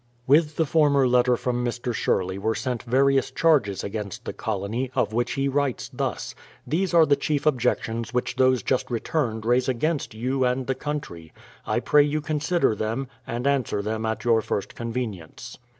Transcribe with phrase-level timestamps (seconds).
[0.25, 1.93] With the former letter from Mr.
[1.93, 6.33] Sherley were sent various charges against the colony, of which he writes thus:
[6.65, 11.31] "These are the chief objections which those just returned raise against you and the country.
[11.67, 15.59] I pray you consider them, and answer them at your first convenience."